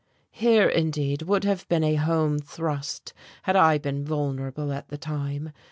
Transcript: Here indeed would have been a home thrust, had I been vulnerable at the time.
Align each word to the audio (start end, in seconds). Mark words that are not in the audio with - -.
Here 0.31 0.67
indeed 0.67 1.21
would 1.21 1.43
have 1.43 1.69
been 1.69 1.83
a 1.83 1.93
home 1.93 2.39
thrust, 2.39 3.13
had 3.43 3.55
I 3.55 3.77
been 3.77 4.03
vulnerable 4.03 4.73
at 4.73 4.87
the 4.87 4.97
time. 4.97 5.53